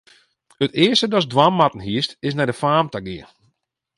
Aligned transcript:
It 0.63 0.71
earste 0.83 1.07
datst 1.11 1.31
dwaan 1.33 1.55
moatten 1.59 1.85
hiest, 1.87 2.11
is 2.27 2.33
nei 2.35 2.47
de 2.49 2.55
faam 2.61 2.87
ta 2.89 2.99
gean. 3.07 3.29